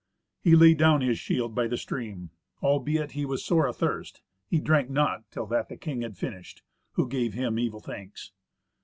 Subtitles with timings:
[0.41, 2.31] He laid down his shield by the stream.
[2.63, 7.07] Albeit he was sore athirst, he drank not till that the king had finished, who
[7.07, 8.31] gave him evil thanks.